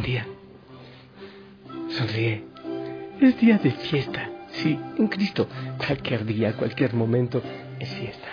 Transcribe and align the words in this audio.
Buen 0.00 0.12
día. 0.12 0.26
Sonríe. 1.90 2.44
Es 3.20 3.38
día 3.38 3.58
de 3.58 3.70
fiesta. 3.70 4.30
Sí, 4.50 4.80
en 4.96 5.08
Cristo. 5.08 5.46
Cualquier 5.76 6.24
día, 6.24 6.54
cualquier 6.56 6.94
momento 6.94 7.42
es 7.78 7.90
fiesta. 7.90 8.28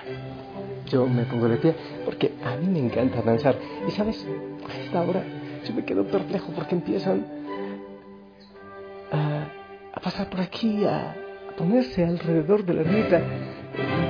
Yo 0.90 1.06
me 1.08 1.24
pongo 1.24 1.50
de 1.50 1.58
pie 1.58 1.76
porque 2.06 2.32
a 2.46 2.56
mí 2.56 2.68
me 2.68 2.80
encanta 2.80 3.22
danzar. 3.22 3.58
Y 3.86 3.92
sabes, 3.92 4.26
a 4.66 4.78
esta 4.78 5.02
hora 5.02 5.22
yo 5.68 5.74
me 5.74 5.84
quedo 5.84 6.08
perplejo 6.08 6.54
porque 6.54 6.75
empiezan 6.75 7.25
a, 9.11 10.00
pasar 10.02 10.30
por 10.30 10.39
aquí, 10.39 10.86
a, 10.86 11.11
a 11.11 11.56
ponerse 11.58 12.06
alrededor 12.06 12.64
de 12.66 12.75
la 12.75 12.82
ermita. 12.84 13.22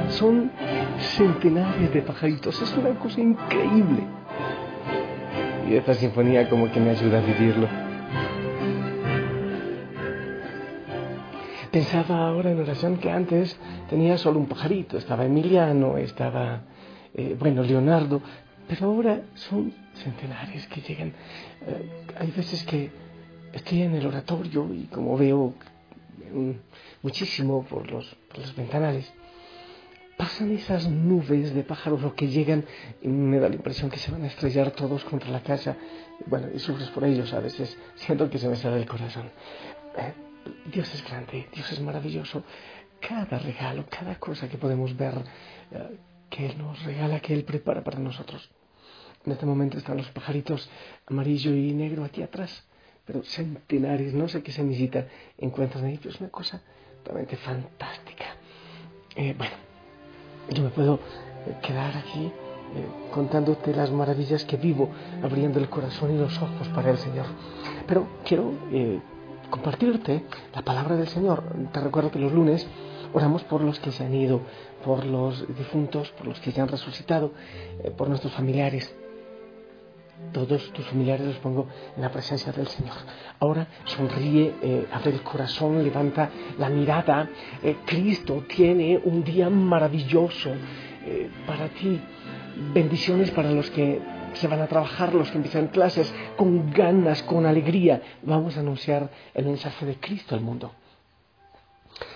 Son 0.09 0.51
centenares 0.99 1.91
de 1.91 2.03
pajaritos. 2.03 2.61
Es 2.61 2.77
una 2.77 2.91
cosa 2.99 3.19
increíble. 3.19 4.16
Y 5.67 5.75
esta 5.75 5.93
sinfonía 5.93 6.49
como 6.49 6.71
que 6.71 6.79
me 6.79 6.91
ayuda 6.91 7.19
a 7.19 7.21
vivirlo. 7.21 7.67
Pensaba 11.71 12.29
ahora 12.29 12.51
en 12.51 12.59
oración 12.59 12.97
que 12.97 13.11
antes 13.11 13.59
tenía 13.89 14.17
solo 14.17 14.39
un 14.39 14.47
pajarito, 14.47 14.97
estaba 14.97 15.25
Emiliano, 15.25 15.97
estaba, 15.97 16.61
eh, 17.13 17.35
bueno, 17.37 17.61
Leonardo, 17.63 18.21
pero 18.67 18.87
ahora 18.87 19.21
son 19.35 19.73
centenares 19.93 20.65
que 20.67 20.81
llegan. 20.81 21.09
Eh, 21.09 22.05
hay 22.17 22.31
veces 22.31 22.63
que 22.63 22.89
estoy 23.53 23.81
en 23.81 23.95
el 23.95 24.07
oratorio 24.07 24.73
y 24.73 24.85
como 24.85 25.17
veo 25.17 25.53
muchísimo 27.01 27.63
por 27.63 27.91
los, 27.91 28.15
por 28.29 28.39
los 28.39 28.55
ventanales, 28.55 29.13
pasan 30.17 30.51
esas 30.51 30.89
nubes 30.89 31.53
de 31.53 31.63
pájaros 31.63 32.01
lo 32.01 32.15
que 32.15 32.27
llegan 32.27 32.65
y 33.01 33.07
me 33.07 33.39
da 33.39 33.47
la 33.47 33.55
impresión 33.55 33.89
que 33.91 33.99
se 33.99 34.11
van 34.11 34.23
a 34.23 34.27
estrellar 34.27 34.71
todos 34.71 35.05
contra 35.05 35.29
la 35.29 35.41
casa. 35.41 35.77
Bueno, 36.25 36.47
y 36.53 36.59
sufres 36.59 36.89
por 36.89 37.05
ellos 37.05 37.31
a 37.33 37.39
veces, 37.39 37.77
siento 37.95 38.29
que 38.29 38.39
se 38.39 38.49
me 38.49 38.55
sale 38.55 38.77
el 38.77 38.87
corazón. 38.87 39.29
Eh, 39.95 40.13
Dios 40.71 40.93
es 40.93 41.07
grande, 41.07 41.47
Dios 41.53 41.71
es 41.71 41.79
maravilloso. 41.79 42.43
Cada 42.99 43.37
regalo, 43.37 43.85
cada 43.89 44.15
cosa 44.15 44.49
que 44.49 44.57
podemos 44.57 44.97
ver 44.97 45.13
eh, 45.71 45.97
que 46.31 46.47
Él 46.47 46.57
nos 46.57 46.83
regala, 46.83 47.19
que 47.19 47.35
Él 47.35 47.43
prepara 47.43 47.83
para 47.83 47.99
nosotros. 47.99 48.49
En 49.23 49.33
este 49.33 49.45
momento 49.45 49.77
están 49.77 49.97
los 49.97 50.09
pajaritos 50.09 50.67
amarillo 51.05 51.53
y 51.53 51.73
negro 51.73 52.03
aquí 52.03 52.23
atrás, 52.23 52.65
pero 53.05 53.23
centenares, 53.23 54.13
no 54.13 54.27
sé 54.27 54.41
qué 54.41 54.51
se 54.51 54.63
necesita, 54.63 55.05
encuentran 55.37 55.85
ahí, 55.85 55.97
pero 55.97 56.09
es 56.09 56.19
una 56.19 56.29
cosa 56.29 56.61
realmente 57.05 57.37
fantástica. 57.37 58.25
Eh, 59.15 59.35
bueno, 59.37 59.66
yo 60.49 60.63
me 60.63 60.69
puedo 60.69 60.95
eh, 61.45 61.55
quedar 61.61 61.95
aquí 61.97 62.25
eh, 62.25 62.31
contándote 63.13 63.73
las 63.73 63.91
maravillas 63.91 64.43
que 64.45 64.57
vivo, 64.57 64.89
abriendo 65.23 65.59
el 65.59 65.69
corazón 65.69 66.13
y 66.13 66.17
los 66.17 66.37
ojos 66.37 66.67
para 66.69 66.91
el 66.91 66.97
Señor. 66.97 67.25
Pero 67.87 68.07
quiero 68.25 68.51
eh, 68.71 68.99
compartirte 69.49 70.23
la 70.53 70.61
palabra 70.61 70.95
del 70.95 71.07
Señor. 71.07 71.43
Te 71.71 71.79
recuerdo 71.79 72.11
que 72.11 72.19
los 72.19 72.31
lunes 72.31 72.67
oramos 73.13 73.43
por 73.43 73.61
los 73.61 73.79
que 73.79 73.91
se 73.91 74.05
han 74.05 74.13
ido, 74.13 74.41
por 74.83 75.05
los 75.05 75.47
difuntos, 75.57 76.11
por 76.11 76.27
los 76.27 76.39
que 76.39 76.51
se 76.51 76.61
han 76.61 76.67
resucitado, 76.67 77.31
por 77.95 78.09
nuestros 78.09 78.33
familiares. 78.33 78.93
Todos 80.31 80.71
tus 80.73 80.85
familiares 80.87 81.27
los 81.27 81.37
pongo 81.37 81.67
en 81.95 82.01
la 82.01 82.11
presencia 82.11 82.51
del 82.51 82.67
Señor. 82.67 82.95
Ahora 83.39 83.67
sonríe, 83.85 84.87
abre 84.91 85.11
el 85.11 85.21
corazón, 85.21 85.83
levanta 85.83 86.29
la 86.57 86.69
mirada. 86.69 87.29
Cristo 87.85 88.43
tiene 88.47 88.99
un 89.03 89.23
día 89.23 89.49
maravilloso 89.49 90.51
para 91.45 91.69
ti. 91.69 91.99
Bendiciones 92.73 93.29
para 93.31 93.51
los 93.51 93.69
que 93.69 94.01
se 94.33 94.47
van 94.47 94.61
a 94.61 94.67
trabajar, 94.67 95.13
los 95.13 95.29
que 95.29 95.37
empiezan 95.37 95.67
clases, 95.67 96.13
con 96.35 96.71
ganas, 96.71 97.21
con 97.23 97.45
alegría. 97.45 98.01
Vamos 98.23 98.57
a 98.57 98.61
anunciar 98.61 99.09
el 99.33 99.45
mensaje 99.45 99.85
de 99.85 99.99
Cristo 99.99 100.35
al 100.35 100.41
mundo. 100.41 100.71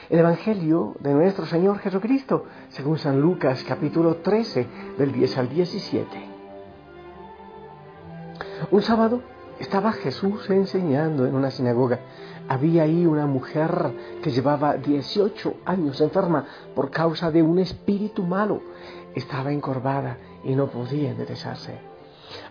El 0.09 0.19
Evangelio 0.19 0.95
de 0.99 1.13
nuestro 1.13 1.45
Señor 1.45 1.79
Jesucristo, 1.79 2.45
según 2.69 2.97
San 2.97 3.21
Lucas 3.21 3.63
capítulo 3.63 4.17
13, 4.17 4.67
del 4.97 5.11
10 5.11 5.37
al 5.37 5.49
17. 5.49 6.30
Un 8.69 8.81
sábado 8.83 9.21
estaba 9.59 9.91
Jesús 9.91 10.49
enseñando 10.49 11.25
en 11.25 11.33
una 11.33 11.49
sinagoga. 11.49 11.99
Había 12.47 12.83
ahí 12.83 13.05
una 13.05 13.25
mujer 13.25 13.93
que 14.21 14.29
llevaba 14.29 14.77
18 14.77 15.55
años 15.65 15.99
enferma 15.99 16.45
por 16.75 16.91
causa 16.91 17.31
de 17.31 17.41
un 17.41 17.57
espíritu 17.59 18.23
malo. 18.23 18.61
Estaba 19.15 19.51
encorvada 19.51 20.17
y 20.43 20.55
no 20.55 20.67
podía 20.67 21.09
enderezarse. 21.09 21.79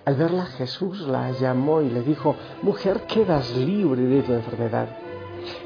Al 0.05 0.17
verla 0.17 0.47
Jesús 0.47 1.01
la 1.01 1.31
llamó 1.31 1.81
y 1.81 1.91
le 1.91 2.03
dijo, 2.03 2.35
mujer, 2.63 3.03
quedas 3.07 3.57
libre 3.57 4.03
de 4.03 4.23
tu 4.23 4.33
enfermedad. 4.33 4.89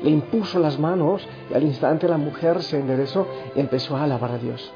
Le 0.02 0.10
impuso 0.10 0.58
las 0.58 0.78
manos 0.78 1.26
y 1.50 1.54
al 1.54 1.62
instante 1.62 2.06
la 2.06 2.18
mujer 2.18 2.62
se 2.62 2.78
enderezó 2.78 3.26
y 3.56 3.60
empezó 3.60 3.96
a 3.96 4.04
alabar 4.04 4.32
a 4.32 4.38
Dios. 4.38 4.72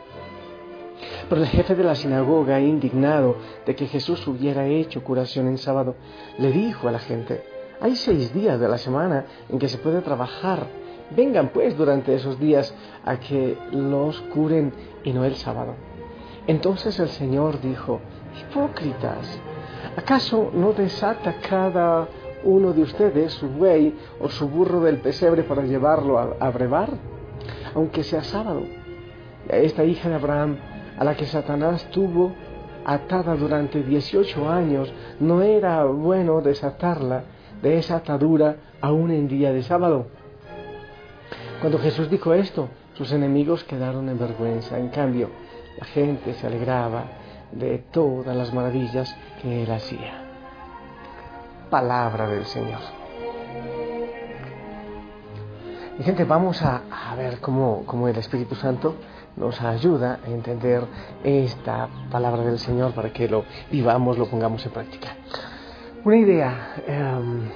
Pero 1.28 1.42
el 1.42 1.48
jefe 1.48 1.74
de 1.74 1.84
la 1.84 1.94
sinagoga, 1.94 2.60
indignado 2.60 3.36
de 3.66 3.74
que 3.74 3.86
Jesús 3.86 4.26
hubiera 4.26 4.66
hecho 4.66 5.04
curación 5.04 5.46
en 5.48 5.58
sábado, 5.58 5.94
le 6.38 6.50
dijo 6.50 6.88
a 6.88 6.92
la 6.92 6.98
gente, 6.98 7.42
hay 7.80 7.94
seis 7.96 8.32
días 8.32 8.58
de 8.58 8.68
la 8.68 8.78
semana 8.78 9.26
en 9.48 9.58
que 9.58 9.68
se 9.68 9.78
puede 9.78 10.00
trabajar. 10.00 10.66
Vengan 11.10 11.50
pues 11.50 11.76
durante 11.76 12.14
esos 12.14 12.38
días 12.38 12.74
a 13.04 13.20
que 13.20 13.56
los 13.72 14.20
curen 14.34 14.72
y 15.04 15.12
no 15.12 15.24
el 15.24 15.36
sábado. 15.36 15.74
Entonces 16.46 16.98
el 16.98 17.08
Señor 17.08 17.60
dijo, 17.60 18.00
hipócritas, 18.40 19.38
¿acaso 19.96 20.50
no 20.54 20.72
desata 20.72 21.36
cada 21.46 22.08
uno 22.42 22.72
de 22.72 22.82
ustedes 22.82 23.34
su 23.34 23.48
buey 23.48 23.94
o 24.20 24.28
su 24.28 24.48
burro 24.48 24.80
del 24.80 24.98
pesebre 24.98 25.42
para 25.42 25.62
llevarlo 25.62 26.18
a, 26.18 26.50
brevar? 26.50 26.90
Aunque 27.74 28.02
sea 28.02 28.24
sábado. 28.24 28.62
Esta 29.48 29.84
hija 29.84 30.08
de 30.08 30.14
Abraham 30.14 30.56
a 30.98 31.04
la 31.04 31.16
que 31.16 31.26
Satanás 31.26 31.86
tuvo 31.90 32.32
atada 32.84 33.36
durante 33.36 33.82
18 33.82 34.50
años, 34.50 34.92
no 35.20 35.42
era 35.42 35.84
bueno 35.84 36.40
desatarla 36.40 37.24
de 37.62 37.78
esa 37.78 37.96
atadura 37.96 38.56
aún 38.80 39.10
en 39.10 39.28
día 39.28 39.52
de 39.52 39.62
sábado. 39.62 40.06
Cuando 41.60 41.78
Jesús 41.78 42.10
dijo 42.10 42.34
esto, 42.34 42.68
sus 42.94 43.12
enemigos 43.12 43.62
quedaron 43.64 44.08
en 44.08 44.18
vergüenza. 44.18 44.78
En 44.78 44.88
cambio, 44.88 45.28
la 45.78 45.86
gente 45.86 46.34
se 46.34 46.46
alegraba 46.46 47.04
de 47.52 47.78
todas 47.78 48.36
las 48.36 48.52
maravillas 48.52 49.14
que 49.42 49.62
él 49.62 49.70
hacía. 49.70 50.24
Palabra 51.70 52.28
del 52.28 52.44
Señor. 52.46 52.80
Y 55.98 56.02
gente, 56.02 56.24
vamos 56.24 56.62
a, 56.62 56.82
ver 57.16 57.40
cómo 57.40 58.08
el 58.08 58.16
Espíritu 58.16 58.54
Santo 58.54 58.94
nos 59.38 59.60
ayuda 59.60 60.20
a 60.24 60.30
entender 60.30 60.84
esta 61.22 61.88
palabra 62.10 62.42
del 62.42 62.58
Señor 62.58 62.92
para 62.92 63.12
que 63.12 63.28
lo 63.28 63.44
vivamos, 63.70 64.18
lo 64.18 64.26
pongamos 64.26 64.64
en 64.66 64.72
práctica. 64.72 65.16
Una 66.04 66.16
idea, 66.16 66.74
um, 66.88 67.48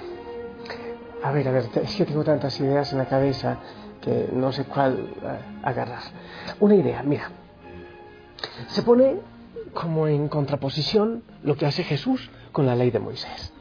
a 1.23 1.33
ver, 1.33 1.49
a 1.49 1.53
ver, 1.53 1.69
es 1.83 1.97
que 1.97 2.05
tengo 2.05 2.25
tantas 2.25 2.59
ideas 2.61 2.93
en 2.93 2.99
la 2.99 3.07
cabeza 3.07 3.59
que 4.01 4.29
no 4.33 4.53
sé 4.53 4.65
cuál 4.65 5.15
uh, 5.23 5.67
agarrar. 5.67 6.03
Una 6.61 6.75
idea, 6.75 7.03
mira, 7.03 7.31
se 8.69 8.83
pone 8.83 9.17
como 9.73 10.07
en 10.07 10.29
contraposición 10.29 11.23
lo 11.43 11.57
que 11.57 11.67
hace 11.67 11.85
Jesús 11.85 12.31
con 12.53 12.67
la 12.67 12.75
ley 12.75 12.91
de 12.91 12.99
Moisés. 12.99 13.53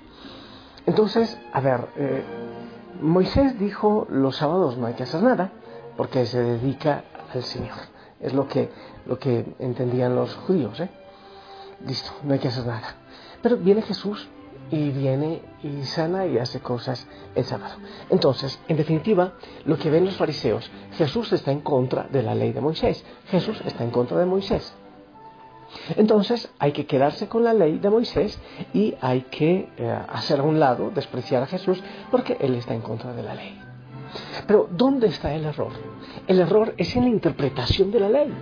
Entonces, 0.86 1.40
a 1.54 1.62
ver, 1.62 1.88
eh, 1.96 2.24
Moisés 3.02 3.58
dijo 3.60 4.08
los 4.10 4.38
sábados 4.38 4.78
no 4.78 4.88
hay 4.88 4.94
que 4.94 5.04
hacer 5.04 5.22
nada 5.22 5.52
porque 5.96 6.26
se 6.26 6.42
dedica 6.42 7.04
al 7.34 7.44
Señor. 7.44 7.78
Es 8.22 8.34
lo 8.34 8.48
que, 8.48 8.70
lo 9.06 9.18
que 9.18 9.46
entendían 9.60 10.16
los 10.16 10.36
judíos. 10.36 10.80
¿eh? 10.80 10.90
Listo, 11.86 12.12
no 12.24 12.34
hay 12.34 12.40
que 12.40 12.48
hacer 12.48 12.66
nada. 12.66 12.96
Pero 13.42 13.58
viene 13.58 13.82
Jesús 13.82 14.28
y 14.70 14.90
viene 14.92 15.42
y 15.64 15.84
sana 15.84 16.26
y 16.26 16.38
hace 16.38 16.60
cosas 16.60 17.08
el 17.36 17.44
sábado. 17.44 17.76
Entonces, 18.10 18.60
en 18.68 18.78
definitiva, 18.78 19.34
lo 19.66 19.78
que 19.78 19.90
ven 19.90 20.06
los 20.06 20.16
fariseos, 20.16 20.70
Jesús 20.94 21.32
está 21.34 21.52
en 21.52 21.62
contra 21.62 22.04
de 22.04 22.24
la 22.24 22.36
ley 22.36 22.54
de 22.54 22.62
Moisés. 22.62 23.04
Jesús 23.28 23.62
está 23.66 23.84
en 23.84 23.92
contra 23.92 24.18
de 24.18 24.26
Moisés. 24.26 24.74
Entonces 25.96 26.50
hay 26.60 26.74
que 26.74 26.86
quedarse 26.86 27.28
con 27.28 27.44
la 27.44 27.54
ley 27.54 27.78
de 27.80 27.90
Moisés 27.90 28.38
y 28.74 28.96
hay 29.02 29.22
que 29.22 29.70
eh, 29.78 30.00
hacer 30.10 30.40
a 30.40 30.44
un 30.44 30.60
lado, 30.60 30.92
despreciar 30.92 31.44
a 31.44 31.48
Jesús, 31.48 31.82
porque 32.10 32.38
Él 32.40 32.56
está 32.56 32.74
en 32.74 32.82
contra 32.82 33.14
de 33.14 33.24
la 33.24 33.36
ley. 33.36 33.61
Pero 34.48 34.68
¿dónde 34.72 35.08
está 35.08 35.34
el 35.34 35.46
error? 35.46 35.72
El 36.28 36.40
error 36.40 36.74
es 36.78 36.96
en 36.96 37.04
la 37.04 37.10
interpretación 37.10 37.92
de 37.92 38.00
la 38.00 38.10
ley. 38.10 38.34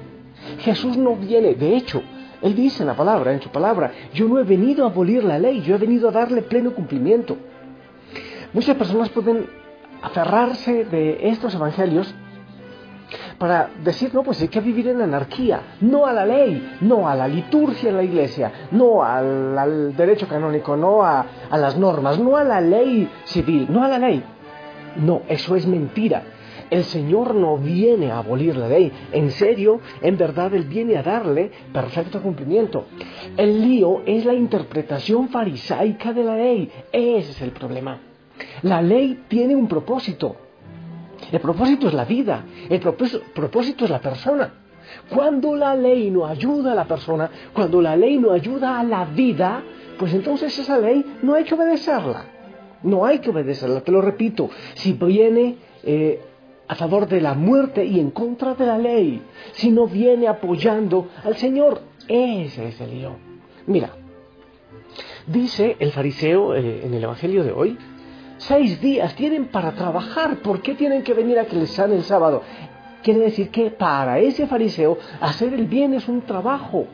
Jesús 0.60 0.98
no 0.98 1.16
viene, 1.16 1.54
de 1.56 1.75
hecho, 1.75 2.01
Él 2.42 2.56
dice 2.56 2.83
en 2.83 2.88
la 2.88 2.95
palabra, 2.95 3.33
en 3.33 3.42
su 3.42 3.50
palabra, 3.50 3.92
yo 4.13 4.27
no 4.27 4.39
he 4.39 4.44
venido 4.44 4.86
a 4.86 4.89
abolir 4.89 5.24
la 5.24 5.38
ley, 5.38 5.62
yo 5.62 5.75
he 5.75 5.77
venido 5.77 6.10
a 6.10 6.12
darle 6.12 6.42
pleno 6.42 6.74
cumplimiento. 6.74 7.38
Muchas 8.54 8.75
personas 8.75 9.10
pueden 9.10 9.48
aferrarse 10.01 10.86
de 10.86 11.30
estos 11.30 11.54
evangelios 11.54 12.13
para 13.38 13.69
decir, 13.83 14.13
no, 14.13 14.24
pues 14.24 14.42
hay 14.42 14.50
que 14.50 14.60
vivir 14.60 14.88
en 14.89 15.01
anarquía, 15.01 15.62
no 15.81 16.06
a 16.06 16.13
la 16.13 16.25
ley, 16.25 16.77
no 16.81 17.07
a 17.07 17.16
la 17.16 17.27
liturgia 17.27 17.89
en 17.89 17.98
la 17.98 18.04
iglesia, 18.04 18.51
no 18.71 19.04
al, 19.04 19.95
derecho 19.95 20.27
canónico, 20.27 20.75
no 20.75 21.04
a, 21.04 21.25
a 21.50 21.57
las 21.57 21.77
normas, 21.77 22.19
no 22.19 22.38
a 22.38 22.44
la 22.44 22.62
ley 22.62 23.10
civil, 23.24 23.68
no 23.69 23.83
a 23.83 23.88
la 23.88 24.00
ley. 24.00 24.24
No, 24.98 25.22
eso 25.28 25.56
es 25.56 25.66
mentira. 25.66 26.24
El 26.70 26.84
Señor 26.84 27.34
no 27.34 27.58
viene 27.58 28.12
a 28.12 28.20
abolir 28.20 28.56
la 28.56 28.68
ley. 28.68 28.92
En 29.12 29.32
serio, 29.32 29.82
en 30.02 30.18
verdad, 30.18 30.54
Él 30.54 30.66
viene 30.66 30.98
a 30.98 31.04
darle 31.04 31.52
perfecto 31.74 32.22
cumplimiento. 32.22 32.86
El 33.38 33.62
lío 33.62 34.04
es 34.06 34.26
la 34.26 34.34
interpretación 34.34 35.30
farisaica 35.30 36.14
de 36.14 36.24
la 36.24 36.36
ley. 36.36 36.72
Ese 36.92 37.32
es 37.32 37.42
el 37.42 37.52
problema. 37.52 38.00
La 38.62 38.82
ley 38.82 39.24
tiene 39.28 39.56
un 39.56 39.68
propósito. 39.68 40.36
El 41.32 41.40
propósito 41.40 41.88
es 41.88 41.94
la 41.94 42.06
vida. 42.06 42.46
El 42.70 42.80
propósito 42.80 43.86
es 43.86 43.92
la 43.92 44.00
persona. 44.00 44.54
Cuando 45.10 45.56
la 45.56 45.76
ley 45.76 46.10
no 46.12 46.26
ayuda 46.26 46.72
a 46.74 46.76
la 46.76 46.86
persona, 46.86 47.30
cuando 47.54 47.82
la 47.82 47.96
ley 47.96 48.18
no 48.18 48.32
ayuda 48.32 48.80
a 48.80 48.84
la 48.84 49.06
vida, 49.06 49.62
pues 49.98 50.14
entonces 50.14 50.58
esa 50.58 50.78
ley 50.78 51.04
no 51.22 51.34
hay 51.34 51.44
que 51.44 51.56
obedecerla. 51.56 52.39
No 52.84 53.06
hay 53.06 53.20
que 53.20 53.30
obedecerla, 53.30 53.81
te 53.81 53.92
lo 53.92 54.02
repito. 54.02 54.50
Si 54.76 54.94
viene 54.94 55.58
eh, 55.84 56.22
a 56.68 56.76
favor 56.76 57.08
de 57.08 57.22
la 57.22 57.34
muerte 57.34 57.84
y 57.84 58.00
en 58.00 58.12
contra 58.12 58.54
de 58.54 58.66
la 58.66 58.78
ley, 58.78 59.22
si 59.54 59.72
no 59.72 59.88
viene 59.88 60.28
apoyando 60.28 61.10
al 61.24 61.36
Señor, 61.36 61.81
ese 62.08 62.68
es 62.68 62.81
el 62.81 62.92
lío. 62.92 63.16
Mira, 63.68 63.92
dice 65.28 65.76
el 65.80 65.92
fariseo 65.92 66.56
eh, 66.56 66.86
en 66.86 66.94
el 66.94 67.04
Evangelio 67.04 67.44
de 67.44 67.52
hoy, 67.52 67.78
seis 68.38 68.81
días 68.81 69.16
tienen 69.16 69.48
para 69.48 69.74
trabajar, 69.74 70.38
¿por 70.38 70.62
qué 70.62 70.76
tienen 70.76 71.04
que 71.04 71.14
venir 71.14 71.40
a 71.40 71.46
que 71.46 71.56
les 71.56 71.72
sane 71.72 71.96
el 71.96 72.04
sábado? 72.04 72.44
Quiere 73.04 73.22
decir 73.22 73.50
que 73.50 73.72
para 73.72 74.20
ese 74.20 74.48
fariseo 74.48 74.98
hacer 75.22 75.54
el 75.54 75.66
bien 75.66 75.94
es 75.94 76.08
un 76.08 76.22
trabajo. 76.22 76.88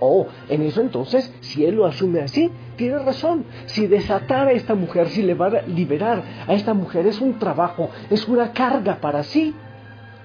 Oh, 0.00 0.26
en 0.48 0.62
eso 0.62 0.80
entonces, 0.80 1.32
si 1.40 1.64
él 1.64 1.74
lo 1.74 1.86
asume 1.86 2.20
así, 2.20 2.50
tiene 2.76 2.98
razón. 2.98 3.44
Si 3.66 3.86
desatar 3.86 4.48
a 4.48 4.52
esta 4.52 4.74
mujer, 4.74 5.08
si 5.08 5.22
le 5.22 5.34
va 5.34 5.46
a 5.46 5.62
liberar 5.62 6.22
a 6.46 6.54
esta 6.54 6.72
mujer 6.72 7.06
es 7.06 7.20
un 7.20 7.38
trabajo, 7.38 7.90
es 8.08 8.28
una 8.28 8.52
carga 8.52 9.00
para 9.00 9.24
sí, 9.24 9.54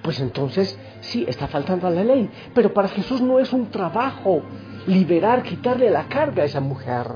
pues 0.02 0.20
entonces 0.20 0.78
sí, 1.00 1.24
está 1.26 1.48
faltando 1.48 1.88
a 1.88 1.90
la 1.90 2.04
ley. 2.04 2.30
Pero 2.54 2.72
para 2.72 2.88
Jesús 2.88 3.20
no 3.20 3.40
es 3.40 3.52
un 3.52 3.70
trabajo 3.70 4.42
liberar, 4.86 5.42
quitarle 5.42 5.90
la 5.90 6.08
carga 6.08 6.42
a 6.42 6.46
esa 6.46 6.60
mujer. 6.60 7.06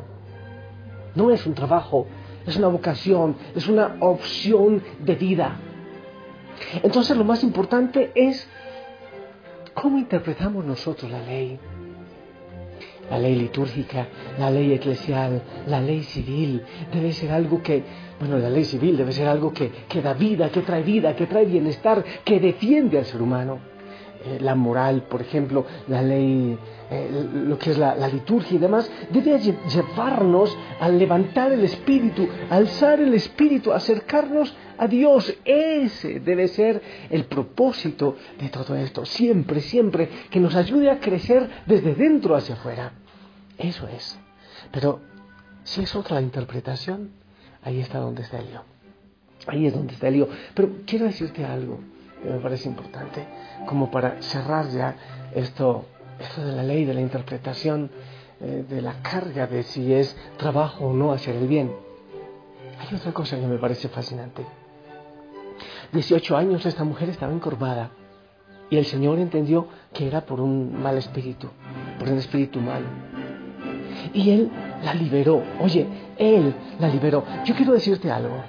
No 1.14 1.30
es 1.30 1.46
un 1.46 1.54
trabajo, 1.54 2.06
es 2.46 2.56
una 2.56 2.68
vocación, 2.68 3.36
es 3.54 3.68
una 3.68 3.96
opción 4.00 4.82
de 5.00 5.14
vida. 5.14 5.56
Entonces 6.82 7.16
lo 7.16 7.24
más 7.24 7.44
importante 7.44 8.10
es 8.16 8.48
cómo 9.74 9.98
interpretamos 9.98 10.64
nosotros 10.64 11.10
la 11.10 11.20
ley 11.20 11.60
la 13.10 13.18
ley 13.18 13.34
litúrgica, 13.36 14.06
la 14.38 14.50
ley 14.50 14.72
eclesial, 14.72 15.42
la 15.66 15.80
ley 15.80 16.02
civil, 16.02 16.62
debe 16.92 17.12
ser 17.12 17.32
algo 17.32 17.62
que, 17.62 17.82
bueno, 18.18 18.38
la 18.38 18.50
ley 18.50 18.64
civil 18.64 18.96
debe 18.96 19.12
ser 19.12 19.28
algo 19.28 19.52
que, 19.52 19.70
que 19.88 20.02
da 20.02 20.14
vida, 20.14 20.50
que 20.50 20.62
trae 20.62 20.82
vida, 20.82 21.14
que 21.16 21.26
trae 21.26 21.44
bienestar, 21.44 22.04
que 22.24 22.40
defiende 22.40 22.98
al 22.98 23.04
ser 23.04 23.22
humano. 23.22 23.58
Eh, 24.24 24.38
la 24.40 24.56
moral, 24.56 25.04
por 25.04 25.20
ejemplo, 25.20 25.64
la 25.86 26.02
ley, 26.02 26.58
eh, 26.90 27.28
lo 27.46 27.56
que 27.56 27.70
es 27.70 27.78
la, 27.78 27.94
la, 27.94 28.08
liturgia 28.08 28.56
y 28.56 28.58
demás, 28.58 28.90
debe 29.10 29.38
llevarnos 29.38 30.56
a 30.80 30.88
levantar 30.88 31.52
el 31.52 31.62
espíritu, 31.62 32.28
alzar 32.50 32.98
el 33.00 33.14
espíritu, 33.14 33.72
acercarnos 33.72 34.56
a 34.76 34.88
Dios. 34.88 35.32
Ese 35.44 36.18
debe 36.18 36.48
ser 36.48 36.82
el 37.10 37.26
propósito 37.26 38.16
de 38.40 38.48
todo 38.48 38.74
esto. 38.74 39.04
Siempre, 39.04 39.60
siempre 39.60 40.08
que 40.30 40.40
nos 40.40 40.56
ayude 40.56 40.90
a 40.90 40.98
crecer 40.98 41.48
desde 41.66 41.94
dentro 41.94 42.34
hacia 42.34 42.56
afuera. 42.56 42.92
Eso 43.58 43.88
es. 43.88 44.18
Pero 44.72 45.00
si 45.64 45.82
es 45.82 45.94
otra 45.94 46.20
interpretación, 46.20 47.10
ahí 47.62 47.80
está 47.80 47.98
donde 47.98 48.22
está 48.22 48.38
el 48.38 48.46
lío. 48.46 48.62
Ahí 49.46 49.66
es 49.66 49.74
donde 49.74 49.94
está 49.94 50.08
el 50.08 50.14
lío. 50.14 50.28
Pero 50.54 50.70
quiero 50.86 51.04
decirte 51.06 51.44
algo 51.44 51.80
que 52.22 52.30
me 52.30 52.38
parece 52.38 52.68
importante, 52.68 53.26
como 53.66 53.90
para 53.90 54.20
cerrar 54.22 54.68
ya 54.70 54.96
esto, 55.34 55.84
esto 56.18 56.44
de 56.44 56.52
la 56.52 56.62
ley, 56.62 56.84
de 56.84 56.94
la 56.94 57.00
interpretación, 57.00 57.90
eh, 58.40 58.64
de 58.68 58.82
la 58.82 59.02
carga 59.02 59.46
de 59.46 59.62
si 59.62 59.92
es 59.92 60.16
trabajo 60.36 60.86
o 60.86 60.92
no 60.92 61.12
hacer 61.12 61.36
el 61.36 61.46
bien. 61.46 61.72
Hay 62.78 62.94
otra 62.94 63.12
cosa 63.12 63.38
que 63.38 63.46
me 63.46 63.58
parece 63.58 63.88
fascinante. 63.88 64.46
18 65.92 66.36
años 66.36 66.64
esta 66.66 66.84
mujer 66.84 67.08
estaba 67.08 67.32
encorvada 67.32 67.90
y 68.70 68.76
el 68.76 68.84
Señor 68.84 69.18
entendió 69.18 69.68
que 69.92 70.06
era 70.06 70.20
por 70.26 70.40
un 70.40 70.80
mal 70.80 70.96
espíritu, 70.98 71.48
por 71.98 72.08
un 72.08 72.18
espíritu 72.18 72.60
malo. 72.60 72.86
Y 74.12 74.30
Él 74.30 74.50
la 74.84 74.94
liberó. 74.94 75.42
Oye, 75.60 75.86
Él 76.16 76.54
la 76.78 76.88
liberó. 76.88 77.24
Yo 77.44 77.54
quiero 77.54 77.72
decirte 77.72 78.10
algo. 78.10 78.42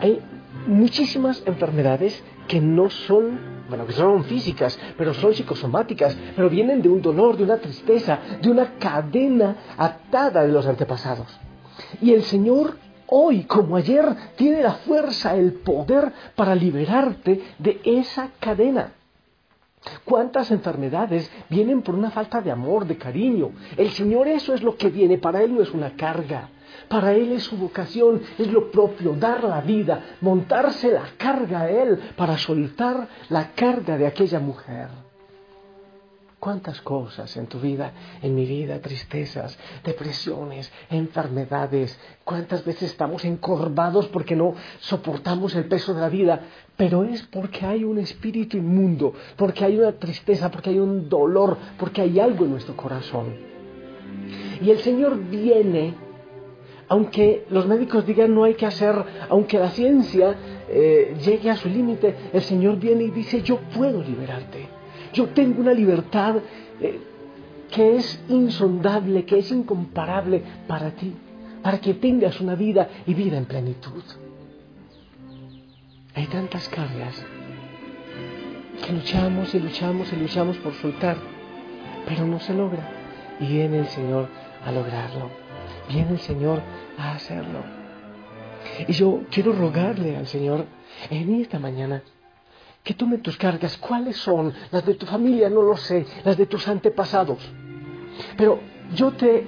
Hay 0.00 0.20
muchísimas 0.66 1.42
enfermedades 1.46 2.22
que 2.48 2.60
no 2.60 2.90
son, 2.90 3.38
bueno, 3.68 3.86
que 3.86 3.92
son 3.92 4.24
físicas, 4.24 4.78
pero 4.98 5.14
son 5.14 5.34
psicosomáticas, 5.34 6.16
pero 6.36 6.50
vienen 6.50 6.82
de 6.82 6.88
un 6.88 7.00
dolor, 7.00 7.36
de 7.36 7.44
una 7.44 7.58
tristeza, 7.58 8.18
de 8.40 8.50
una 8.50 8.74
cadena 8.78 9.56
atada 9.76 10.42
de 10.42 10.52
los 10.52 10.66
antepasados. 10.66 11.26
Y 12.00 12.12
el 12.12 12.22
Señor 12.24 12.76
hoy 13.06 13.44
como 13.44 13.76
ayer 13.76 14.04
tiene 14.36 14.62
la 14.62 14.72
fuerza, 14.72 15.36
el 15.36 15.52
poder 15.52 16.12
para 16.34 16.54
liberarte 16.54 17.42
de 17.58 17.80
esa 17.84 18.30
cadena. 18.40 18.92
¿Cuántas 20.04 20.50
enfermedades 20.50 21.30
vienen 21.48 21.82
por 21.82 21.94
una 21.94 22.10
falta 22.10 22.40
de 22.40 22.50
amor, 22.50 22.86
de 22.86 22.96
cariño? 22.96 23.50
El 23.76 23.90
Señor 23.90 24.28
eso 24.28 24.54
es 24.54 24.62
lo 24.62 24.76
que 24.76 24.88
viene, 24.90 25.18
para 25.18 25.42
Él 25.42 25.54
no 25.54 25.62
es 25.62 25.70
una 25.72 25.96
carga. 25.96 26.50
Para 26.88 27.12
Él 27.14 27.32
es 27.32 27.44
su 27.44 27.56
vocación, 27.56 28.22
es 28.38 28.50
lo 28.50 28.70
propio, 28.70 29.14
dar 29.14 29.44
la 29.44 29.60
vida, 29.60 30.16
montarse 30.20 30.90
la 30.90 31.04
carga 31.16 31.62
a 31.62 31.70
Él 31.70 31.98
para 32.16 32.38
soltar 32.38 33.08
la 33.28 33.52
carga 33.52 33.98
de 33.98 34.06
aquella 34.06 34.40
mujer. 34.40 34.88
¿Cuántas 36.42 36.80
cosas 36.80 37.36
en 37.36 37.46
tu 37.46 37.60
vida, 37.60 37.92
en 38.20 38.34
mi 38.34 38.44
vida, 38.46 38.80
tristezas, 38.80 39.56
depresiones, 39.84 40.72
enfermedades? 40.90 41.96
¿Cuántas 42.24 42.64
veces 42.64 42.90
estamos 42.90 43.24
encorvados 43.24 44.08
porque 44.08 44.34
no 44.34 44.56
soportamos 44.80 45.54
el 45.54 45.66
peso 45.66 45.94
de 45.94 46.00
la 46.00 46.08
vida? 46.08 46.40
Pero 46.76 47.04
es 47.04 47.22
porque 47.22 47.64
hay 47.64 47.84
un 47.84 47.98
espíritu 47.98 48.56
inmundo, 48.56 49.14
porque 49.36 49.64
hay 49.64 49.78
una 49.78 49.92
tristeza, 49.92 50.50
porque 50.50 50.70
hay 50.70 50.80
un 50.80 51.08
dolor, 51.08 51.56
porque 51.78 52.00
hay 52.00 52.18
algo 52.18 52.44
en 52.44 52.50
nuestro 52.50 52.76
corazón. 52.76 53.36
Y 54.60 54.68
el 54.68 54.80
Señor 54.80 55.16
viene, 55.16 55.94
aunque 56.88 57.46
los 57.50 57.68
médicos 57.68 58.04
digan 58.04 58.34
no 58.34 58.42
hay 58.42 58.54
que 58.54 58.66
hacer, 58.66 58.96
aunque 59.28 59.60
la 59.60 59.70
ciencia 59.70 60.34
eh, 60.68 61.14
llegue 61.24 61.50
a 61.50 61.56
su 61.56 61.68
límite, 61.68 62.16
el 62.32 62.42
Señor 62.42 62.80
viene 62.80 63.04
y 63.04 63.10
dice 63.10 63.42
yo 63.42 63.60
puedo 63.76 64.02
liberarte 64.02 64.81
yo 65.12 65.28
tengo 65.28 65.60
una 65.60 65.72
libertad 65.72 66.36
eh, 66.80 67.00
que 67.70 67.96
es 67.96 68.22
insondable, 68.28 69.24
que 69.24 69.38
es 69.38 69.50
incomparable 69.50 70.42
para 70.66 70.90
ti, 70.90 71.14
para 71.62 71.80
que 71.80 71.94
tengas 71.94 72.40
una 72.40 72.54
vida 72.54 72.88
y 73.06 73.14
vida 73.14 73.38
en 73.38 73.46
plenitud. 73.46 74.02
Hay 76.14 76.26
tantas 76.26 76.68
cargas 76.68 77.24
que 78.84 78.92
luchamos 78.92 79.54
y 79.54 79.60
luchamos 79.60 80.12
y 80.12 80.16
luchamos 80.16 80.56
por 80.58 80.74
soltar, 80.74 81.16
pero 82.06 82.26
no 82.26 82.38
se 82.40 82.52
logra. 82.52 82.90
Y 83.40 83.46
viene 83.46 83.78
el 83.78 83.86
Señor 83.88 84.28
a 84.64 84.72
lograrlo. 84.72 85.30
Viene 85.88 86.10
el 86.10 86.18
Señor 86.18 86.60
a 86.98 87.12
hacerlo. 87.12 87.60
Y 88.86 88.92
yo 88.92 89.22
quiero 89.30 89.52
rogarle 89.52 90.16
al 90.16 90.26
Señor 90.26 90.66
en 91.10 91.40
esta 91.40 91.58
mañana 91.58 92.02
que 92.82 92.94
tomen 92.94 93.22
tus 93.22 93.36
cargas. 93.36 93.76
¿Cuáles 93.78 94.16
son? 94.16 94.52
Las 94.70 94.84
de 94.84 94.94
tu 94.94 95.06
familia, 95.06 95.48
no 95.48 95.62
lo 95.62 95.76
sé. 95.76 96.06
Las 96.24 96.36
de 96.36 96.46
tus 96.46 96.66
antepasados. 96.68 97.38
Pero 98.36 98.58
yo 98.94 99.12
te, 99.12 99.46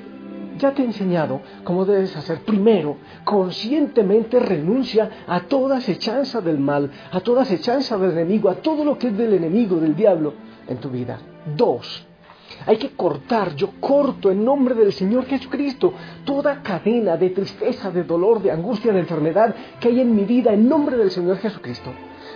ya 0.59 0.73
te 0.73 0.83
he 0.83 0.87
enseñado 0.87 1.41
cómo 1.65 1.85
debes 1.85 2.17
hacer. 2.17 2.41
Primero, 2.43 2.97
conscientemente 3.25 4.39
renuncia 4.39 5.25
a 5.27 5.41
toda 5.41 5.79
acechanza 5.79 6.41
del 6.41 6.59
mal, 6.59 6.91
a 7.11 7.21
toda 7.21 7.43
acechanza 7.43 7.99
del 7.99 8.13
enemigo, 8.13 8.49
a 8.49 8.57
todo 8.57 8.85
lo 8.85 8.99
que 8.99 9.09
es 9.09 9.17
del 9.17 9.35
enemigo, 9.35 9.77
del 9.77 9.97
diablo 9.97 10.35
en 10.69 10.79
tu 10.79 10.89
vida. 10.89 11.19
Dos, 11.57 12.07
hay 12.67 12.77
que 12.77 12.91
cortar, 12.91 13.55
yo 13.57 13.73
corto 13.81 14.31
en 14.31 14.45
nombre 14.45 14.75
del 14.75 14.93
Señor 14.93 15.27
Jesucristo 15.27 15.93
toda 16.25 16.63
cadena 16.63 17.17
de 17.17 17.31
tristeza, 17.31 17.91
de 17.91 18.05
dolor, 18.05 18.41
de 18.41 18.53
angustia, 18.53 18.93
de 18.93 19.01
enfermedad 19.01 19.55
que 19.81 19.89
hay 19.89 20.01
en 20.01 20.15
mi 20.15 20.25
vida 20.25 20.53
en 20.53 20.69
nombre 20.69 20.97
del 20.97 21.11
Señor 21.11 21.39
Jesucristo 21.39 21.91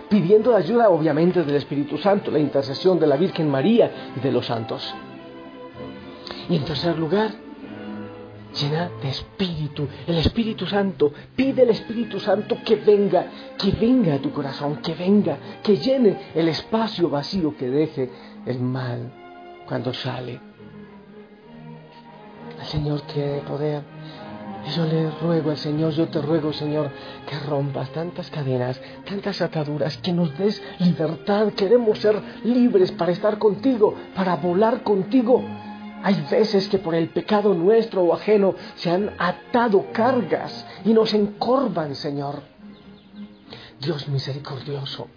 pidiendo 0.08 0.54
ayuda 0.54 0.88
obviamente 0.88 1.42
del 1.42 1.56
Espíritu 1.56 1.98
Santo, 1.98 2.30
la 2.30 2.38
intercesión 2.38 2.98
de 2.98 3.06
la 3.06 3.16
Virgen 3.16 3.50
María 3.50 4.12
y 4.16 4.20
de 4.20 4.32
los 4.32 4.46
santos. 4.46 4.94
Y 6.48 6.56
en 6.56 6.64
tercer 6.64 6.98
lugar, 6.98 7.30
llena 8.54 8.90
de 9.02 9.08
espíritu, 9.08 9.86
el 10.06 10.18
Espíritu 10.18 10.66
Santo. 10.66 11.12
Pide 11.36 11.62
el 11.62 11.70
Espíritu 11.70 12.18
Santo 12.18 12.58
que 12.64 12.76
venga, 12.76 13.26
que 13.58 13.70
venga 13.72 14.14
a 14.14 14.18
tu 14.18 14.32
corazón, 14.32 14.76
que 14.76 14.94
venga, 14.94 15.38
que 15.62 15.76
llene 15.76 16.30
el 16.34 16.48
espacio 16.48 17.08
vacío 17.08 17.56
que 17.56 17.68
deje 17.68 18.10
el 18.46 18.60
mal 18.60 19.12
cuando 19.66 19.92
sale. 19.92 20.40
El 22.58 22.66
Señor 22.66 23.00
tiene 23.02 23.40
poder. 23.40 23.97
Y 24.68 24.70
yo 24.72 24.84
le 24.84 25.10
ruego 25.22 25.50
al 25.50 25.56
Señor, 25.56 25.92
yo 25.92 26.08
te 26.08 26.20
ruego, 26.20 26.52
Señor, 26.52 26.90
que 27.26 27.38
rompas 27.38 27.88
tantas 27.90 28.28
cadenas, 28.30 28.78
tantas 29.08 29.40
ataduras, 29.40 29.96
que 29.98 30.12
nos 30.12 30.36
des 30.36 30.62
libertad. 30.80 31.54
Queremos 31.54 31.98
ser 31.98 32.20
libres 32.44 32.92
para 32.92 33.12
estar 33.12 33.38
contigo, 33.38 33.94
para 34.14 34.36
volar 34.36 34.82
contigo. 34.82 35.42
Hay 36.02 36.22
veces 36.30 36.68
que 36.68 36.78
por 36.78 36.94
el 36.94 37.08
pecado 37.08 37.54
nuestro 37.54 38.02
o 38.02 38.12
ajeno 38.12 38.56
se 38.74 38.90
han 38.90 39.10
atado 39.18 39.86
cargas 39.90 40.66
y 40.84 40.92
nos 40.92 41.14
encorvan, 41.14 41.94
Señor. 41.94 42.42
Dios 43.80 44.06
misericordioso, 44.08 45.08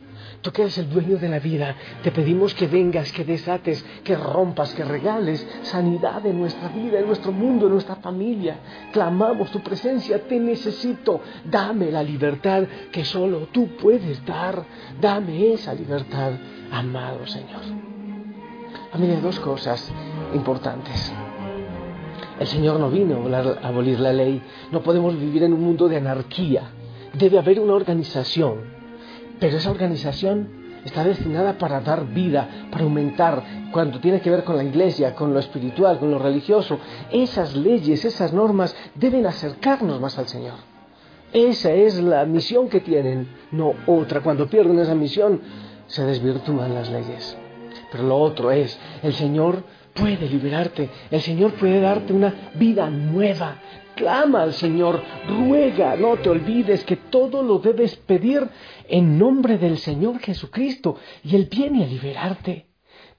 tú 0.41 0.51
que 0.51 0.63
eres 0.63 0.77
el 0.77 0.89
dueño 0.89 1.17
de 1.17 1.29
la 1.29 1.39
vida, 1.39 1.75
te 2.03 2.12
pedimos 2.12 2.53
que 2.53 2.67
vengas, 2.67 3.12
que 3.12 3.24
desates, 3.24 3.83
que 4.03 4.15
rompas, 4.15 4.74
que 4.74 4.83
regales 4.83 5.45
sanidad 5.63 6.25
en 6.25 6.39
nuestra 6.39 6.69
vida, 6.69 7.00
en 7.00 7.07
nuestro 7.07 7.31
mundo, 7.31 7.67
en 7.67 7.74
nuestra 7.74 7.95
familia. 7.98 8.57
Clamamos 8.91 9.51
tu 9.51 9.60
presencia, 9.62 10.19
te 10.27 10.39
necesito. 10.39 11.21
Dame 11.45 11.91
la 11.91 12.03
libertad 12.03 12.63
que 12.91 13.05
solo 13.05 13.48
tú 13.51 13.75
puedes 13.77 14.25
dar. 14.25 14.63
Dame 15.00 15.53
esa 15.53 15.74
libertad, 15.74 16.33
amado 16.71 17.25
Señor. 17.27 17.62
A 18.91 18.98
mí 18.98 19.07
hay 19.10 19.21
dos 19.21 19.39
cosas 19.39 19.91
importantes. 20.33 21.13
El 22.39 22.48
Señor 22.48 22.79
no 22.79 22.89
vino 22.89 23.24
a 23.36 23.67
abolir 23.67 24.00
la 24.00 24.12
ley. 24.12 24.41
No 24.71 24.81
podemos 24.81 25.17
vivir 25.17 25.43
en 25.43 25.53
un 25.53 25.62
mundo 25.62 25.88
de 25.88 25.98
anarquía. 25.98 26.71
Debe 27.13 27.38
haber 27.38 27.60
una 27.60 27.74
organización. 27.74 28.80
Pero 29.41 29.57
esa 29.57 29.71
organización 29.71 30.50
está 30.86 31.03
destinada 31.03 31.57
para 31.57 31.81
dar 31.81 32.05
vida, 32.05 32.67
para 32.71 32.83
aumentar, 32.83 33.43
cuando 33.71 34.00
tiene 34.00 34.21
que 34.21 34.29
ver 34.29 34.43
con 34.43 34.55
la 34.55 34.63
iglesia, 34.63 35.15
con 35.15 35.33
lo 35.33 35.39
espiritual, 35.39 35.98
con 35.98 36.12
lo 36.12 36.19
religioso. 36.19 36.77
Esas 37.12 37.55
leyes, 37.55 38.05
esas 38.05 38.33
normas 38.33 38.75
deben 38.93 39.25
acercarnos 39.25 40.00
más 40.00 40.19
al 40.19 40.27
Señor. 40.27 40.60
Esa 41.33 41.74
es 41.74 42.00
la 42.00 42.24
misión 42.25 42.69
que 42.69 42.81
tienen, 42.81 43.29
no 43.51 43.74
otra. 43.88 44.21
Cuando 44.21 44.48
pierden 44.48 44.77
esa 44.77 44.93
misión, 44.93 45.41
se 45.88 46.05
desvirtúan 46.05 46.75
las 46.75 46.91
leyes. 46.91 47.36
Pero 47.91 48.03
lo 48.03 48.17
otro 48.17 48.51
es, 48.51 48.79
el 49.01 49.13
Señor 49.13 49.63
puede 49.93 50.27
liberarte, 50.27 50.89
el 51.10 51.21
Señor 51.21 51.53
puede 51.53 51.79
darte 51.79 52.13
una 52.13 52.51
vida 52.55 52.89
nueva. 52.89 53.57
Clama 53.95 54.43
al 54.43 54.53
Señor, 54.53 55.01
ruega, 55.27 55.95
no 55.95 56.17
te 56.17 56.29
olvides 56.29 56.83
que 56.86 56.95
todo 56.95 57.43
lo 57.43 57.60
debes 57.60 57.95
pedir 57.98 58.48
en 58.88 59.17
nombre 59.17 59.57
del 59.57 59.77
Señor 59.77 60.19
Jesucristo 60.19 60.98
y 61.24 61.36
Él 61.36 61.48
viene 61.51 61.83
a 61.83 61.88
liberarte. 61.88 62.67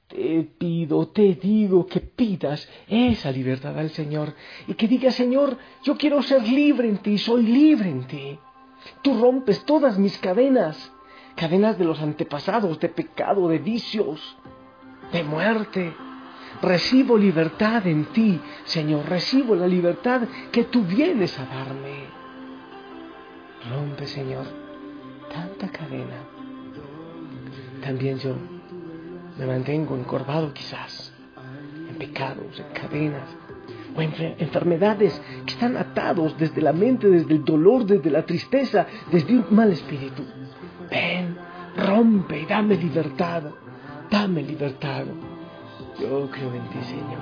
Te 0.08 0.42
pido, 0.58 1.08
te 1.08 1.34
digo 1.34 1.86
que 1.86 2.00
pidas 2.00 2.68
esa 2.86 3.30
libertad 3.30 3.78
al 3.78 3.90
Señor 3.90 4.34
y 4.66 4.74
que 4.74 4.88
digas, 4.88 5.14
Señor, 5.14 5.56
yo 5.84 5.96
quiero 5.96 6.22
ser 6.22 6.46
libre 6.46 6.88
en 6.88 6.98
ti, 6.98 7.16
soy 7.18 7.44
libre 7.44 7.88
en 7.88 8.06
ti. 8.06 8.38
Tú 9.02 9.18
rompes 9.20 9.64
todas 9.64 9.98
mis 9.98 10.18
cadenas, 10.18 10.92
cadenas 11.36 11.78
de 11.78 11.84
los 11.84 12.00
antepasados, 12.00 12.78
de 12.80 12.88
pecado, 12.88 13.48
de 13.48 13.58
vicios, 13.58 14.36
de 15.12 15.22
muerte 15.22 15.94
Recibo 16.62 17.18
libertad 17.18 17.86
en 17.88 18.04
ti, 18.06 18.40
Señor. 18.64 19.08
Recibo 19.08 19.56
la 19.56 19.66
libertad 19.66 20.22
que 20.52 20.64
tú 20.64 20.84
vienes 20.84 21.36
a 21.38 21.44
darme. 21.44 22.04
Rompe, 23.68 24.06
Señor, 24.06 24.46
tanta 25.32 25.68
cadena. 25.68 26.22
También 27.82 28.18
yo 28.18 28.36
me 29.38 29.46
mantengo 29.46 29.96
encorvado 29.96 30.52
quizás, 30.52 31.12
en 31.88 31.96
pecados, 31.96 32.60
en 32.60 32.72
cadenas, 32.72 33.28
o 33.96 34.00
en 34.00 34.12
enfermedades 34.38 35.20
que 35.44 35.54
están 35.54 35.76
atados 35.76 36.38
desde 36.38 36.62
la 36.62 36.72
mente, 36.72 37.08
desde 37.08 37.34
el 37.34 37.44
dolor, 37.44 37.84
desde 37.84 38.10
la 38.10 38.24
tristeza, 38.24 38.86
desde 39.10 39.34
un 39.34 39.46
mal 39.50 39.72
espíritu. 39.72 40.22
Ven, 40.88 41.36
rompe 41.76 42.40
y 42.40 42.46
dame 42.46 42.76
libertad, 42.76 43.42
dame 44.08 44.42
libertad. 44.42 45.06
Yo 45.98 46.28
creo 46.30 46.54
en 46.54 46.68
ti, 46.70 46.82
Señor. 46.82 47.20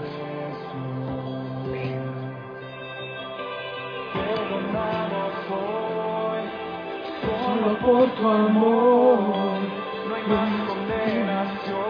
Solo 7.44 7.78
por 7.80 8.08
tu 8.14 8.28
amor 8.28 9.18
no 10.08 10.14
hay 10.14 10.22
más 10.28 10.52
condenación. 10.68 11.80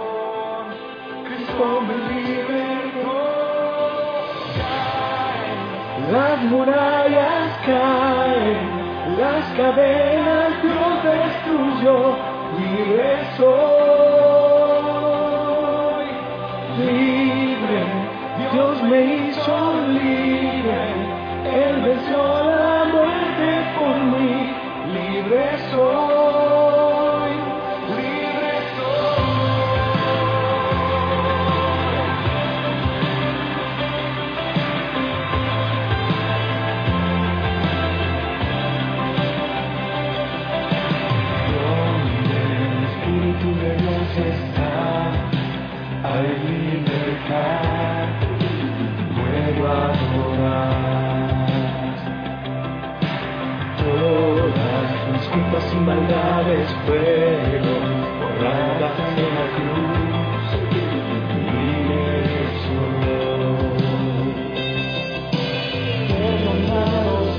Cristo 1.27 1.81
me 1.83 1.97
libertó. 2.15 3.21
Las 6.11 6.43
murallas 6.45 7.59
caen, 7.67 9.19
las 9.19 9.45
cadenas 9.57 10.63
Dios 10.63 11.05
destruyó, 11.05 12.17
libre 12.59 13.11
soy. 13.37 14.00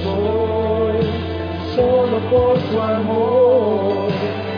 Soy, 0.03 0.97
solo 1.75 2.19
por 2.29 2.57
tu 2.59 2.81
amor. 2.81 4.09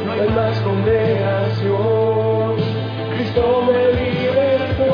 No 0.05 0.11
hay 0.11 0.29
más 0.29 0.59
condenación. 0.59 2.55
Cristo 3.15 3.63
me 3.67 3.93
libertó. 4.01 4.93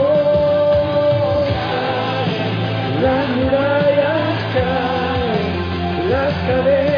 Las 3.01 3.29
murallas 3.29 4.37
caen, 4.53 6.09
las 6.09 6.33
cadenas 6.47 6.88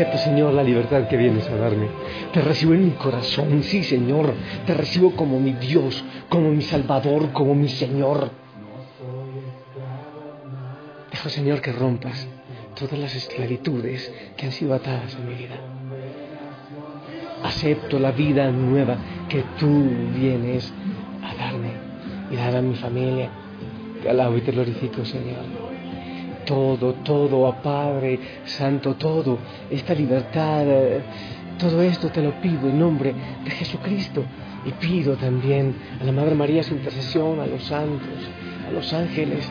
acepto 0.00 0.16
Señor 0.16 0.54
la 0.54 0.62
libertad 0.62 1.08
que 1.08 1.16
vienes 1.18 1.46
a 1.48 1.56
darme. 1.56 1.88
Te 2.32 2.40
recibo 2.40 2.72
en 2.72 2.86
mi 2.86 2.90
corazón, 2.92 3.62
sí 3.62 3.82
Señor. 3.82 4.32
Te 4.64 4.72
recibo 4.72 5.14
como 5.14 5.38
mi 5.38 5.52
Dios, 5.52 6.02
como 6.30 6.50
mi 6.50 6.62
Salvador, 6.62 7.32
como 7.32 7.54
mi 7.54 7.68
Señor. 7.68 8.30
Dejo 11.10 11.28
Señor 11.28 11.60
que 11.60 11.72
rompas 11.72 12.26
todas 12.74 12.98
las 12.98 13.14
esclavitudes 13.14 14.10
que 14.38 14.46
han 14.46 14.52
sido 14.52 14.74
atadas 14.74 15.14
en 15.16 15.28
mi 15.28 15.34
vida. 15.34 15.56
Acepto 17.42 17.98
la 17.98 18.12
vida 18.12 18.50
nueva 18.50 18.96
que 19.28 19.44
tú 19.58 19.86
vienes 20.14 20.72
a 21.22 21.34
darme 21.34 21.72
y 22.30 22.36
dar 22.36 22.56
a 22.56 22.62
mi 22.62 22.74
familia. 22.74 23.28
Te 24.02 24.08
alabo 24.08 24.38
y 24.38 24.40
te 24.40 24.52
glorifico, 24.52 25.04
Señor. 25.04 25.69
Todo, 26.50 26.94
todo, 27.04 27.46
a 27.46 27.62
Padre 27.62 28.18
Santo, 28.44 28.96
todo, 28.96 29.38
esta 29.70 29.94
libertad, 29.94 30.64
eh, 30.66 31.00
todo 31.56 31.80
esto 31.80 32.08
te 32.08 32.20
lo 32.20 32.32
pido 32.40 32.68
en 32.68 32.76
nombre 32.76 33.14
de 33.44 33.50
Jesucristo. 33.52 34.24
Y 34.66 34.72
pido 34.72 35.14
también 35.14 35.74
a 36.00 36.04
la 36.04 36.10
Madre 36.10 36.34
María 36.34 36.64
su 36.64 36.74
intercesión, 36.74 37.38
a 37.38 37.46
los 37.46 37.62
santos, 37.62 38.18
a 38.68 38.72
los 38.72 38.92
ángeles, 38.92 39.48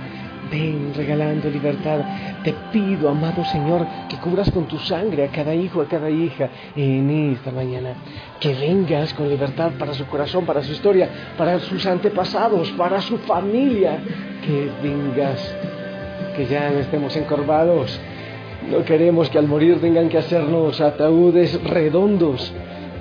ven 0.51 0.91
regalando 0.94 1.50
libertad. 1.50 2.01
Te 2.44 2.53
pido, 2.74 3.08
amado 3.08 3.46
Señor, 3.46 3.88
que 4.10 4.18
cubras 4.18 4.51
con 4.51 4.68
tu 4.68 4.77
sangre 4.79 5.24
a 5.24 5.32
cada 5.32 5.56
hijo, 5.56 5.82
a 5.82 5.88
cada 5.88 6.10
hija 6.10 6.50
en 6.75 7.32
esta 7.32 7.51
mañana. 7.51 7.94
Que 8.41 8.53
vengas 8.53 9.13
con 9.13 9.29
libertad 9.29 9.72
para 9.79 9.94
su 9.94 10.06
corazón, 10.06 10.46
para 10.46 10.62
su 10.62 10.74
historia, 10.74 11.10
para 11.38 11.60
sus 11.60 11.86
antepasados, 11.86 12.70
para 12.72 13.00
su 13.00 13.18
familia. 13.20 14.00
Que 14.46 14.70
vengas, 14.84 15.56
que 16.39 16.46
ya 16.46 16.69
no 16.69 16.79
estemos 16.79 17.13
encorvados. 17.17 18.00
No 18.72 18.86
queremos 18.86 19.29
que 19.29 19.38
al 19.38 19.46
morir 19.46 19.81
tengan 19.81 20.08
que 20.08 20.17
hacernos 20.17 20.79
ataúdes 20.79 21.62
redondos. 21.63 22.53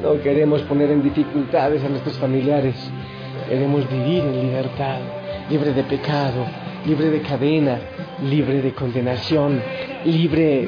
No 0.02 0.20
queremos 0.20 0.62
poner 0.62 0.90
en 0.90 1.04
dificultades 1.04 1.84
a 1.84 1.88
nuestros 1.88 2.18
familiares. 2.18 2.74
Queremos 3.48 3.88
vivir 3.88 4.24
en 4.24 4.42
libertad, 4.42 4.98
libre 5.48 5.72
de 5.72 5.84
pecado, 5.84 6.44
libre 6.84 7.10
de 7.10 7.20
cadena, 7.20 7.78
libre 8.24 8.60
de 8.60 8.72
condenación, 8.72 9.62
libre 10.04 10.66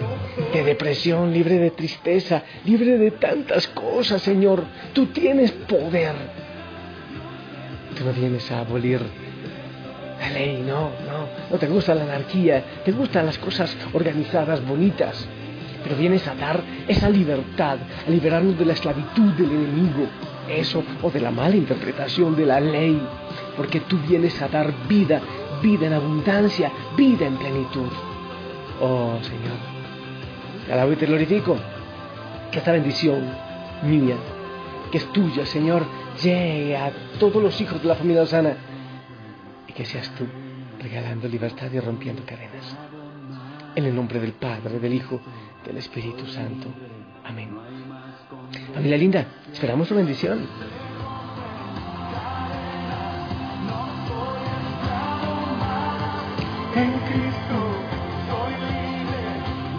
de 0.52 0.62
depresión, 0.62 1.32
libre 1.32 1.58
de 1.58 1.72
tristeza, 1.72 2.44
libre 2.64 2.98
de 2.98 3.10
tantas 3.10 3.66
cosas, 3.66 4.22
Señor. 4.22 4.62
Tú 4.92 5.06
tienes 5.06 5.50
poder. 5.50 6.14
Tú 7.98 8.04
no 8.04 8.12
vienes 8.12 8.48
a 8.52 8.60
abolir 8.60 9.00
la 10.20 10.30
ley, 10.30 10.62
no, 10.66 10.90
no. 11.06 11.26
No 11.50 11.58
te 11.58 11.66
gusta 11.66 11.94
la 11.94 12.04
anarquía, 12.04 12.62
te 12.84 12.92
gustan 12.92 13.26
las 13.26 13.38
cosas 13.38 13.76
organizadas, 13.92 14.64
bonitas. 14.64 15.26
Pero 15.82 15.96
vienes 15.96 16.26
a 16.28 16.34
dar 16.34 16.60
esa 16.86 17.08
libertad, 17.08 17.78
a 18.06 18.10
liberarnos 18.10 18.58
de 18.58 18.66
la 18.66 18.74
esclavitud 18.74 19.32
del 19.32 19.50
enemigo, 19.50 20.06
eso, 20.48 20.84
o 21.02 21.10
de 21.10 21.20
la 21.20 21.30
mala 21.30 21.56
interpretación 21.56 22.36
de 22.36 22.46
la 22.46 22.60
ley, 22.60 23.00
porque 23.56 23.80
tú 23.80 23.98
vienes 24.06 24.40
a 24.42 24.48
dar 24.48 24.72
vida 24.86 25.20
vida 25.60 25.86
en 25.86 25.92
abundancia, 25.92 26.72
vida 26.96 27.26
en 27.26 27.36
plenitud. 27.36 27.88
Oh 28.80 29.18
Señor, 29.22 29.56
te 30.66 30.72
alabo 30.72 30.92
y 30.92 30.96
te 30.96 31.06
glorifico. 31.06 31.56
Que 32.50 32.58
esta 32.58 32.72
bendición 32.72 33.22
mía, 33.84 34.16
que 34.90 34.98
es 34.98 35.12
tuya, 35.12 35.46
Señor, 35.46 35.84
llegue 36.20 36.76
a 36.76 36.90
todos 37.18 37.42
los 37.42 37.60
hijos 37.60 37.80
de 37.80 37.88
la 37.88 37.94
familia 37.94 38.22
Osana 38.22 38.56
que 39.80 39.86
seas 39.86 40.10
tú 40.14 40.26
regalando 40.78 41.26
libertad 41.26 41.72
y 41.72 41.80
rompiendo 41.80 42.22
cadenas. 42.26 42.76
En 43.74 43.86
el 43.86 43.96
nombre 43.96 44.20
del 44.20 44.34
Padre, 44.34 44.78
del 44.78 44.92
Hijo, 44.92 45.18
del 45.64 45.78
Espíritu 45.78 46.26
Santo. 46.26 46.68
Amén. 47.24 47.48
Familia 48.74 48.98
linda, 48.98 49.24
esperamos 49.50 49.88
tu 49.88 49.94
bendición. 49.94 50.46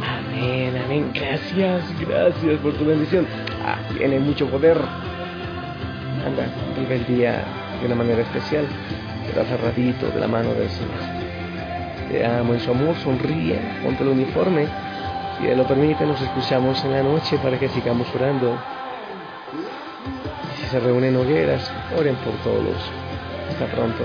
Amén, 0.03 0.81
amén. 0.83 1.11
Gracias, 1.13 1.99
gracias 1.99 2.59
por 2.61 2.73
tu 2.73 2.85
bendición. 2.85 3.27
Ah, 3.63 3.77
tiene 3.95 4.17
mucho 4.17 4.49
poder. 4.49 4.79
Anda, 6.25 6.47
vive 6.75 6.95
el 6.95 7.05
día 7.05 7.45
de 7.79 7.85
una 7.85 7.95
manera 7.95 8.23
especial, 8.23 8.65
pero 9.31 9.43
aferradito 9.43 10.09
de 10.09 10.19
la 10.19 10.27
mano 10.27 10.53
del 10.53 10.69
Señor. 10.69 10.99
Te 12.11 12.25
amo 12.25 12.53
en 12.53 12.59
su 12.59 12.71
amor, 12.71 12.95
sonríe, 12.97 13.59
ponte 13.83 14.03
el 14.03 14.09
uniforme. 14.09 14.67
Si 15.39 15.47
Él 15.47 15.57
lo 15.57 15.65
permite, 15.65 16.05
nos 16.05 16.21
escuchamos 16.21 16.83
en 16.83 16.91
la 16.91 17.03
noche 17.03 17.37
para 17.37 17.57
que 17.57 17.69
sigamos 17.69 18.07
orando. 18.13 18.57
Si 20.57 20.65
se 20.67 20.79
reúnen 20.79 21.15
hogueras, 21.15 21.71
oren 21.97 22.15
por 22.15 22.33
todos. 22.43 22.77
Hasta 23.49 23.65
pronto. 23.67 24.03